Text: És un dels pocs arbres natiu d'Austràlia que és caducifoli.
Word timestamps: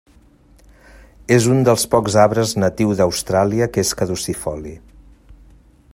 És 1.35 1.47
un 1.55 1.59
dels 1.67 1.83
pocs 1.91 2.17
arbres 2.23 2.55
natiu 2.63 2.97
d'Austràlia 3.03 3.71
que 3.75 3.85
és 3.87 3.95
caducifoli. 4.01 4.75